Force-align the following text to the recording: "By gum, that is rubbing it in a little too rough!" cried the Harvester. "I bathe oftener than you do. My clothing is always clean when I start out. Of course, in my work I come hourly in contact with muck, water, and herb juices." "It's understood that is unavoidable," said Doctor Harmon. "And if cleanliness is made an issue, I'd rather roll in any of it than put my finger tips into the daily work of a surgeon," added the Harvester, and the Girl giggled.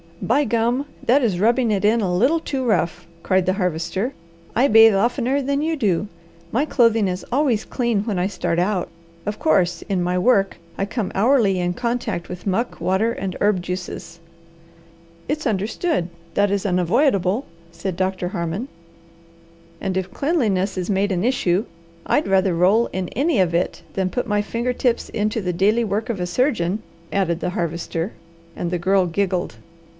"By 0.19 0.45
gum, 0.45 0.85
that 1.03 1.23
is 1.23 1.39
rubbing 1.39 1.71
it 1.71 1.83
in 1.83 1.99
a 2.01 2.13
little 2.15 2.39
too 2.39 2.63
rough!" 2.65 3.07
cried 3.21 3.45
the 3.47 3.53
Harvester. 3.53 4.13
"I 4.55 4.67
bathe 4.67 4.95
oftener 4.95 5.41
than 5.41 5.61
you 5.61 5.75
do. 5.75 6.07
My 6.51 6.63
clothing 6.65 7.07
is 7.07 7.25
always 7.31 7.65
clean 7.65 8.01
when 8.03 8.17
I 8.17 8.27
start 8.27 8.57
out. 8.57 8.89
Of 9.25 9.37
course, 9.39 9.81
in 9.83 10.01
my 10.01 10.17
work 10.19 10.57
I 10.77 10.85
come 10.85 11.11
hourly 11.15 11.59
in 11.59 11.73
contact 11.73 12.29
with 12.29 12.47
muck, 12.47 12.79
water, 12.81 13.11
and 13.11 13.35
herb 13.41 13.61
juices." 13.61 14.19
"It's 15.27 15.45
understood 15.47 16.09
that 16.35 16.49
is 16.51 16.65
unavoidable," 16.65 17.45
said 17.71 17.95
Doctor 17.95 18.29
Harmon. 18.29 18.67
"And 19.79 19.97
if 19.97 20.11
cleanliness 20.13 20.77
is 20.77 20.89
made 20.89 21.11
an 21.11 21.23
issue, 21.23 21.65
I'd 22.05 22.27
rather 22.27 22.55
roll 22.55 22.87
in 22.87 23.07
any 23.09 23.39
of 23.39 23.53
it 23.53 23.81
than 23.93 24.09
put 24.11 24.27
my 24.27 24.41
finger 24.41 24.73
tips 24.73 25.09
into 25.09 25.41
the 25.41 25.53
daily 25.53 25.83
work 25.83 26.09
of 26.09 26.19
a 26.19 26.27
surgeon," 26.27 26.81
added 27.11 27.39
the 27.39 27.51
Harvester, 27.51 28.13
and 28.55 28.71
the 28.71 28.79
Girl 28.79 29.05
giggled. 29.07 29.57